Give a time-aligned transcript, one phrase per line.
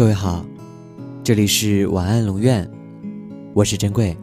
[0.00, 0.46] 各位好，
[1.22, 2.66] 这里是晚安龙院，
[3.52, 4.16] 我是珍贵。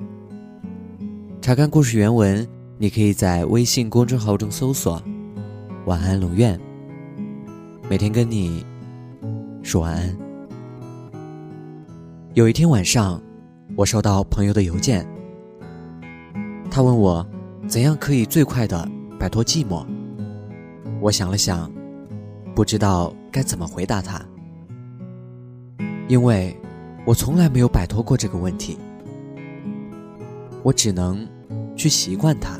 [1.39, 2.47] 查看故事原文，
[2.79, 4.99] 你可以在微信公众号中搜索
[5.85, 6.59] “晚安龙院”，
[7.87, 8.65] 每天跟你
[9.61, 10.17] 说晚安。
[12.33, 13.21] 有一天晚上，
[13.75, 15.07] 我收到朋友的邮件，
[16.71, 17.23] 他问我
[17.67, 18.89] 怎样可以最快的
[19.19, 19.85] 摆脱寂寞。
[20.99, 21.71] 我想了想，
[22.55, 24.19] 不知道该怎么回答他。
[26.07, 26.55] 因为，
[27.05, 28.77] 我从来没有摆脱过这个问题，
[30.63, 31.27] 我只能
[31.75, 32.57] 去习惯它，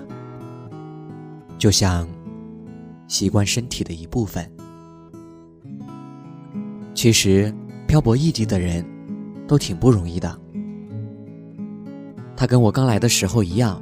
[1.58, 2.06] 就像
[3.08, 4.50] 习惯身体的一部分。
[6.94, 7.54] 其实，
[7.88, 8.86] 漂泊异地的人
[9.48, 10.38] 都挺不容易的。
[12.36, 13.82] 他跟我刚来的时候一样，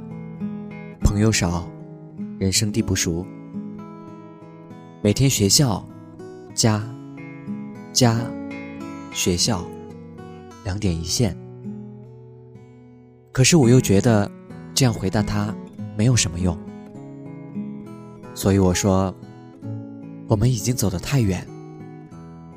[1.02, 1.68] 朋友少，
[2.38, 3.26] 人生地不熟，
[5.02, 5.84] 每天学校、
[6.54, 6.82] 家、
[7.92, 8.20] 家。
[9.16, 9.64] 学校，
[10.62, 11.34] 两点一线。
[13.32, 14.30] 可是我又觉得
[14.74, 15.56] 这样回答他
[15.96, 16.54] 没有什么用，
[18.34, 19.12] 所以我说，
[20.28, 21.48] 我们已经走得太远，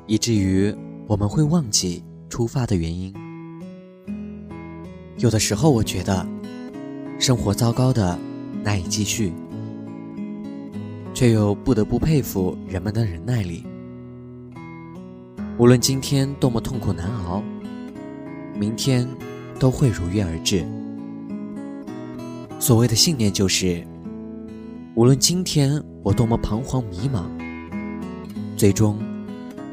[0.06, 0.72] 以至于
[1.06, 3.14] 我们会忘记出发的原因。
[5.16, 6.26] 有的时候我觉得，
[7.18, 8.18] 生活糟糕的
[8.62, 9.32] 难以继续，
[11.14, 13.64] 却又不得不佩服人们的忍耐力。
[15.60, 17.44] 无论今天多么痛苦难熬，
[18.54, 19.06] 明天
[19.58, 20.64] 都会如约而至。
[22.58, 23.86] 所谓的信念就是，
[24.94, 27.26] 无论今天我多么彷徨迷茫，
[28.56, 28.98] 最终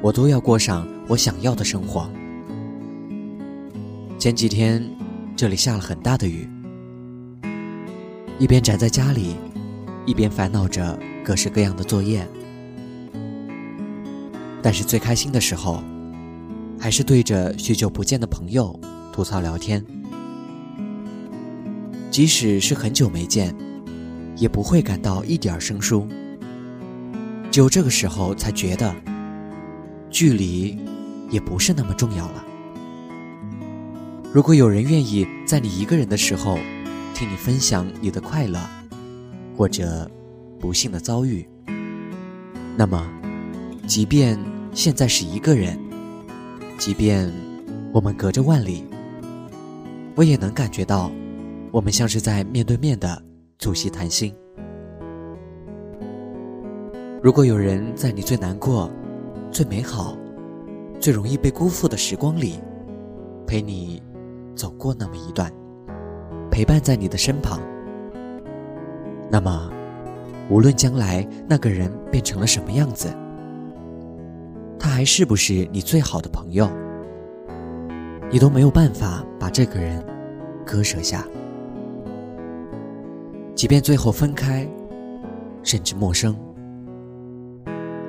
[0.02, 2.10] 我都要过上我想要的生活。
[4.20, 4.86] 前几天
[5.38, 6.50] 这里下了很大的雨，
[8.40, 9.38] 一边宅在家里，
[10.06, 12.28] 一边烦恼着各式各样的作业。
[14.62, 15.82] 但是最开心的时候，
[16.80, 18.78] 还是对着许久不见的朋友
[19.14, 19.84] 吐槽聊天。
[22.10, 23.56] 即使是很久没见，
[24.36, 26.08] 也不会感到一点生疏。
[27.52, 28.94] 只有这个时候才觉得，
[30.10, 30.78] 距离
[31.30, 32.44] 也不是那么重要了。
[34.34, 36.60] 如果有人愿意在你一个人的时候，
[37.14, 38.60] 听你分享你的快乐，
[39.56, 40.10] 或者
[40.60, 41.48] 不幸的遭遇，
[42.76, 43.04] 那么，
[43.88, 44.38] 即便。
[44.74, 45.76] 现在是一个人，
[46.78, 47.34] 即便
[47.92, 48.86] 我们隔着万里，
[50.14, 51.10] 我也能感觉到，
[51.72, 53.20] 我们像是在面对面的
[53.58, 54.32] 促膝谈心。
[57.24, 58.88] 如果有人在你最难过、
[59.50, 60.16] 最美好、
[61.00, 62.60] 最容易被辜负的时光里，
[63.48, 64.00] 陪你
[64.56, 65.52] 走过那么一段，
[66.52, 67.60] 陪伴在你的身旁，
[69.32, 69.72] 那么，
[70.52, 73.12] 无论将来那个人变成了什么样子。
[74.98, 76.68] 还是不是你最好的朋友？
[78.32, 80.04] 你都没有办法把这个人
[80.66, 81.24] 割舍下。
[83.54, 84.68] 即便最后分开，
[85.62, 86.36] 甚至陌生，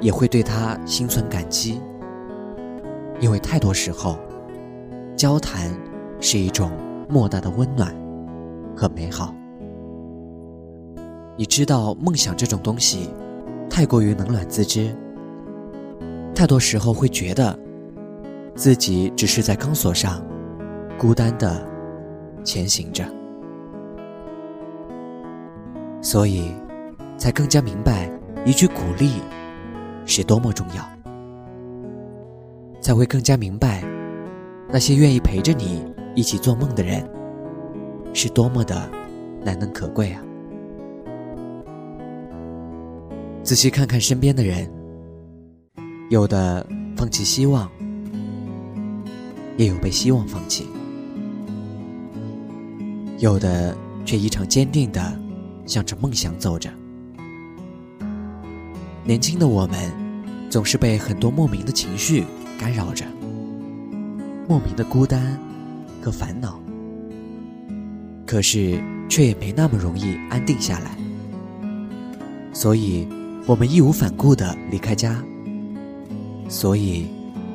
[0.01, 1.79] 也会对他心存感激。
[3.21, 4.19] 因为太多时候，
[5.15, 5.71] 交谈
[6.21, 6.71] 是一种
[7.07, 7.95] 莫大的温暖
[8.75, 9.35] 和美好。
[11.37, 13.11] 你知道，梦想这种东西，
[13.69, 14.97] 太过于冷暖自知。
[16.39, 17.59] 太多时候会觉得，
[18.55, 20.25] 自己只是在钢索上，
[20.97, 21.69] 孤单的
[22.45, 23.05] 前行着，
[26.01, 26.53] 所以，
[27.17, 28.09] 才更加明白
[28.45, 29.15] 一句鼓励
[30.07, 30.89] 是多么重要，
[32.81, 33.83] 才会更加明白，
[34.71, 35.85] 那些愿意陪着你
[36.15, 37.05] 一起做梦的人，
[38.15, 38.89] 是多么的
[39.43, 40.23] 难能可贵啊！
[43.43, 44.78] 仔细看看身边的人。
[46.11, 47.71] 有的放弃希望，
[49.59, 50.65] 也有被希望放弃；
[53.19, 53.77] 有的
[54.07, 55.21] 却异常坚定的
[55.67, 56.71] 向着梦想走着。
[59.05, 59.93] 年轻的我们，
[60.49, 62.25] 总是被很多莫名的情绪
[62.59, 63.05] 干扰着，
[64.49, 65.39] 莫名的孤单
[66.01, 66.59] 和烦恼，
[68.27, 70.97] 可是却也没那么容易安定下来。
[72.55, 73.07] 所以，
[73.47, 75.23] 我们义无反顾的离开家。
[76.49, 77.07] 所以，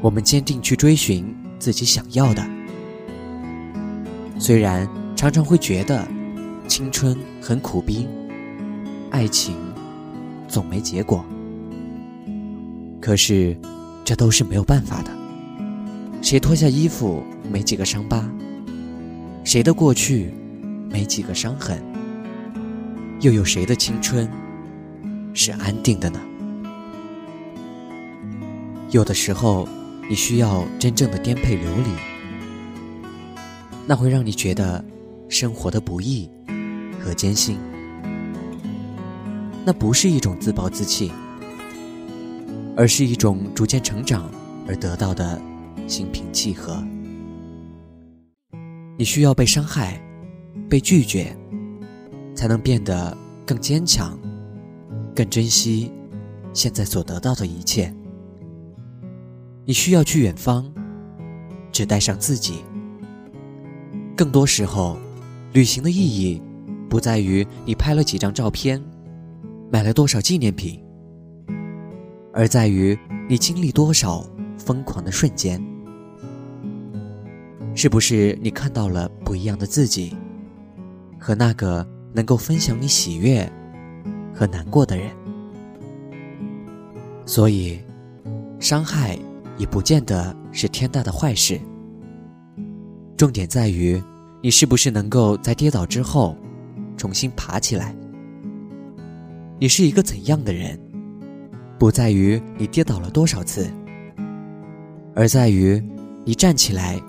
[0.02, 1.26] 我们坚定去追寻
[1.58, 2.46] 自己想要的。
[4.40, 6.08] 虽然常常会觉得
[6.68, 8.08] 青春很苦逼，
[9.10, 9.56] 爱情
[10.48, 11.26] 总没结果，
[13.02, 13.58] 可是
[14.06, 15.10] 这都是没有办法的。
[16.22, 18.30] 谁脱下衣服没几个伤疤？
[19.44, 20.34] 谁的过去
[20.90, 21.84] 没几个伤痕？
[23.22, 24.30] 又有谁的青春
[25.34, 26.20] 是安定的呢？
[28.94, 29.68] 有的时候，
[30.08, 31.90] 你需要真正的颠沛流离，
[33.88, 34.86] 那会让你觉得
[35.28, 36.30] 生活的不易
[37.00, 37.58] 和艰辛。
[39.66, 41.12] 那不是一种自暴自弃，
[42.78, 44.30] 而是一种逐渐成长
[44.68, 45.42] 而得到的
[45.88, 46.84] 心平气和。
[48.96, 50.00] 你需要被伤害，
[50.70, 51.36] 被拒绝，
[52.36, 54.16] 才能变得更坚强，
[55.16, 55.92] 更珍惜
[56.54, 57.92] 现在所得到的一切。
[59.66, 60.72] 你需要去远方，
[61.72, 62.64] 只带上自己。
[64.16, 64.98] 更多时候，
[65.54, 66.42] 旅行的意义
[66.90, 68.82] 不在于你拍了几张照片。
[69.72, 70.80] 买了多少纪念品，
[72.32, 72.96] 而在于
[73.28, 74.24] 你经历多少
[74.56, 75.60] 疯狂的瞬间。
[77.74, 80.16] 是不是你看到了不一样的自己，
[81.20, 81.84] 和那个
[82.14, 83.52] 能够分享你喜悦
[84.32, 85.10] 和难过的人？
[87.26, 87.80] 所以，
[88.60, 89.18] 伤害
[89.58, 91.60] 也不见得是天大的坏事。
[93.16, 94.02] 重点在于，
[94.42, 96.36] 你是不是能够在跌倒之后，
[96.98, 97.96] 重新爬起来。
[99.60, 100.78] 你是一个怎样的人，
[101.80, 103.72] 不在于你跌倒了多少次，
[105.16, 105.82] 而在于
[106.26, 107.00] 你站起来，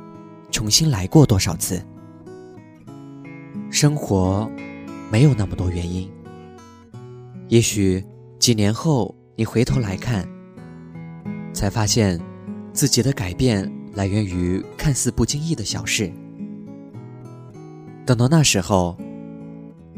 [0.51, 1.83] 重新来过多少次。
[3.71, 4.49] 生活
[5.11, 6.09] 没有那么多原因，
[7.49, 8.05] 也许
[8.39, 10.29] 几年后你回头来看，
[11.53, 12.21] 才发现
[12.75, 16.13] 自己的改变来源于看似不经意的小事。
[18.05, 18.95] 等到那时候，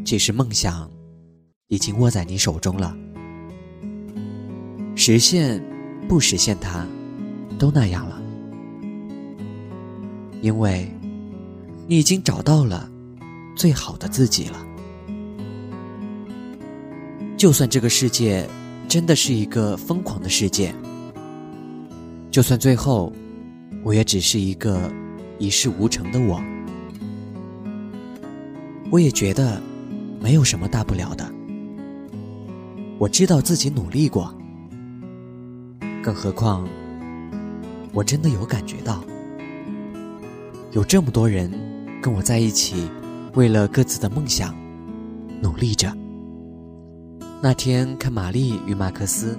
[0.05, 0.89] 其实梦想。
[1.69, 2.97] 已经握在你手中了，
[4.95, 5.61] 实现
[6.09, 6.87] 不实现它，
[7.59, 8.23] 都那样了，
[10.41, 10.89] 因为
[11.89, 12.89] 你已经找到了
[13.57, 14.65] 最好的自己了。
[17.37, 18.49] 就算这个世界
[18.87, 20.73] 真的是一个疯狂的世界，
[22.37, 23.11] 就算最后
[23.83, 24.93] 我也只是一个
[25.39, 26.39] 一事无成的我，
[28.91, 29.59] 我也觉得
[30.21, 31.27] 没有什么大不了的。
[32.99, 34.35] 我知道自己努力过，
[36.03, 36.69] 更何况，
[37.95, 39.03] 我真的有感觉到，
[40.73, 41.51] 有这么多人
[42.03, 42.87] 跟我在一起，
[43.33, 44.55] 为了各自的梦想
[45.41, 45.91] 努力着。
[47.41, 49.39] 那天看玛丽与马克思，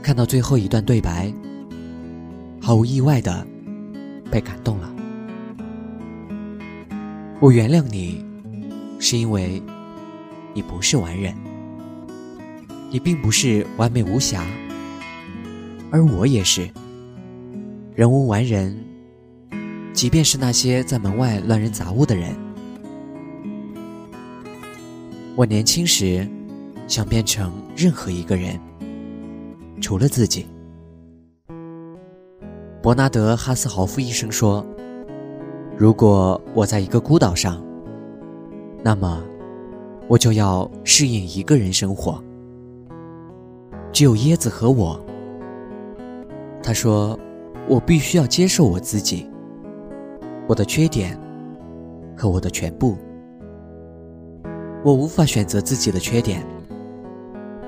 [0.00, 1.34] 看到最后一段对白，
[2.64, 3.44] 毫无意外的
[4.30, 4.94] 被感动了。
[7.40, 8.24] 我原谅你，
[9.00, 9.60] 是因为
[10.54, 11.34] 你不是完人。
[12.88, 14.46] 你并不是完美无瑕，
[15.90, 16.70] 而我也是。
[17.96, 18.78] 人无完人，
[19.92, 22.32] 即便是那些在门外乱扔杂物的人。
[25.34, 26.28] 我年轻时
[26.86, 28.60] 想变成任何一个人，
[29.80, 30.46] 除了自己。
[32.82, 34.66] 伯纳德·哈斯豪夫医生说
[35.78, 37.62] ：“如果我在一个孤岛上，
[38.82, 39.22] 那么
[40.08, 42.20] 我就要适应一个人生活。”
[43.92, 45.00] 只有椰子和我。
[46.60, 47.16] 他说
[47.70, 49.30] ：“我必须要接受我自己，
[50.48, 51.16] 我的缺点
[52.16, 52.96] 和我的全部。
[54.82, 56.44] 我无法选择自己的缺点，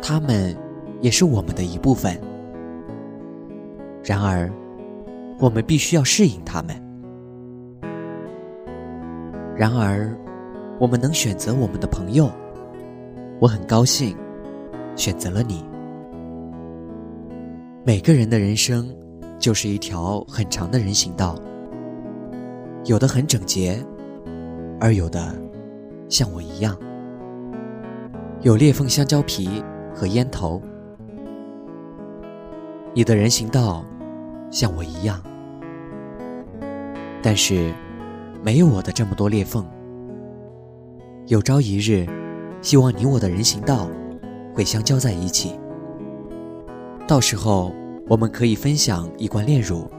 [0.02, 0.56] 他们
[1.00, 2.20] 也是我们的一部分。
[4.02, 4.50] 然而，
[5.38, 6.74] 我们必须要适应他们。
[9.56, 10.16] 然而，
[10.80, 12.30] 我们能选择我们的朋友。
[13.40, 14.16] 我很高兴，
[14.96, 15.64] 选择了你。”
[17.84, 18.88] 每个人的人生，
[19.38, 21.36] 就是一条很长的人行道，
[22.84, 23.78] 有的很整洁，
[24.80, 25.34] 而有的
[26.08, 26.76] 像我一样，
[28.40, 29.62] 有裂缝、香蕉皮
[29.94, 30.62] 和烟头。
[32.94, 33.84] 你的人行道
[34.54, 35.20] 像我一样，
[37.20, 37.74] 但是
[38.40, 39.66] 没有我的这么多裂缝。
[41.26, 42.06] 有朝一日，
[42.62, 43.90] 希望你我的人行道
[44.54, 45.58] 会相交在一起。
[47.04, 47.74] 到时候，
[48.06, 49.90] 我们可以分享一罐炼乳。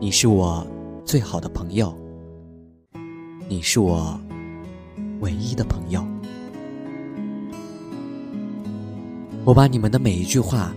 [0.00, 0.66] 你是我
[1.04, 1.94] 最好的朋友，
[3.48, 4.18] 你是我
[5.20, 6.04] 唯一的朋友。
[9.44, 10.74] 我把你们的每一句话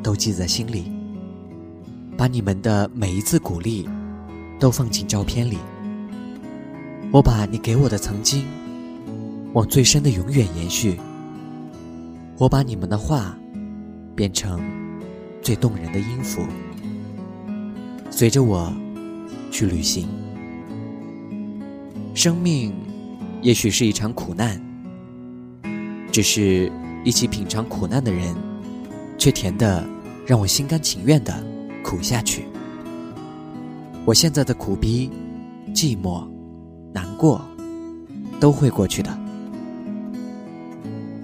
[0.00, 0.92] 都记在心里，
[2.16, 3.88] 把你们的每一次鼓励
[4.58, 5.58] 都放进照片里。
[7.12, 8.44] 我把你给我的曾经
[9.52, 10.98] 往最深的永远延续。
[12.38, 13.36] 我把你们的话。
[14.16, 14.60] 变成
[15.42, 16.46] 最动人的音符，
[18.12, 18.72] 随着我
[19.50, 20.06] 去旅行。
[22.14, 22.72] 生命
[23.42, 24.62] 也许是一场苦难，
[26.12, 26.70] 只是
[27.04, 28.32] 一起品尝苦难的人，
[29.18, 29.84] 却甜的
[30.24, 31.44] 让我心甘情愿的
[31.84, 32.46] 苦下去。
[34.06, 35.10] 我现在的苦逼
[35.72, 36.26] 寂寞
[36.92, 37.40] 难过
[38.40, 39.16] 都会过去的。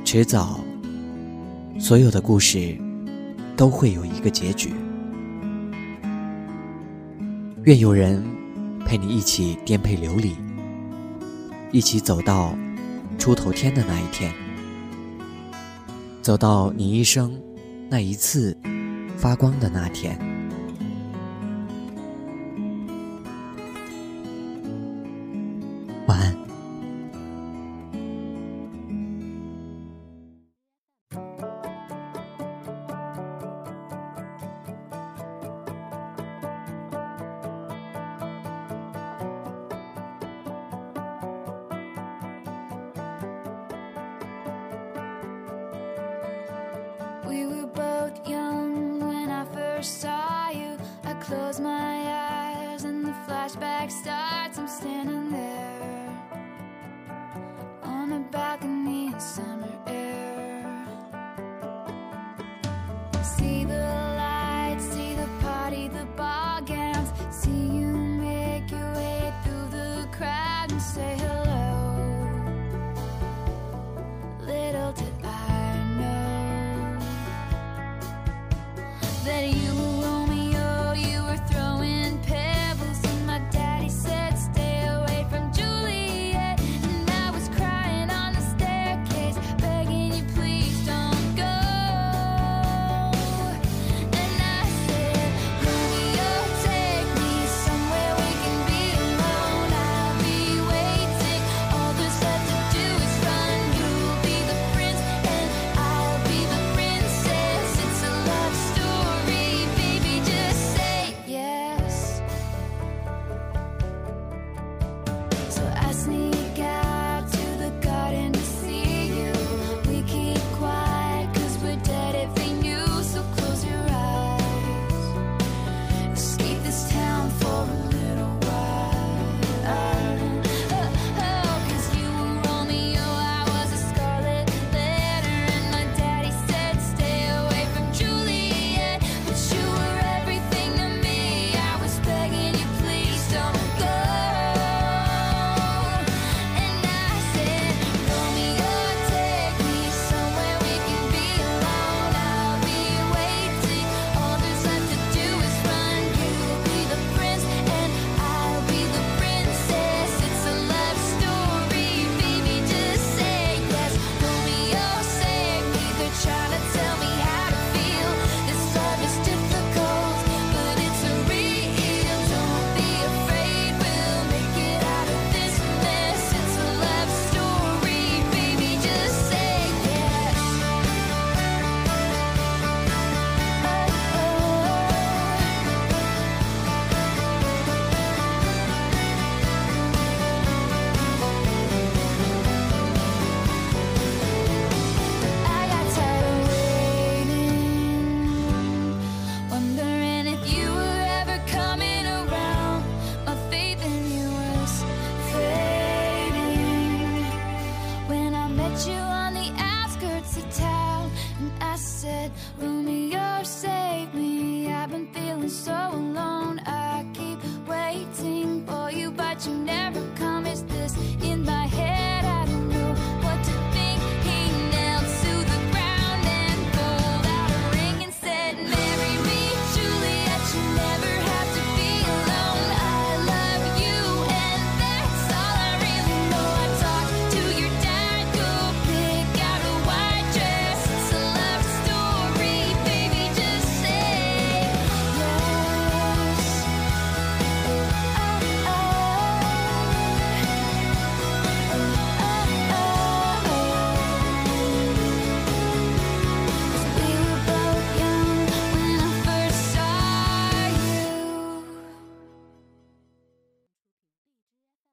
[0.05, 0.61] 迟早
[1.79, 2.77] 所有的故事
[3.57, 4.73] 都会有一个结局。
[7.65, 8.23] 愿有人
[8.85, 10.35] 陪你一起颠沛流离
[11.73, 12.55] 一起走到
[13.19, 14.33] 出头天的那一天。
[16.23, 17.35] 走到你一生
[17.89, 18.57] 那一次
[19.17, 20.30] 发光的那天。
[49.81, 54.20] first saw you, I closed my eyes and the flashback started.